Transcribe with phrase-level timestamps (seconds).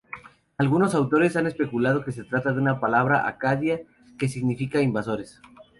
[0.57, 3.81] Algunos autores han especulado que se trata de una palabra acadia
[4.17, 5.39] que significa "invasores".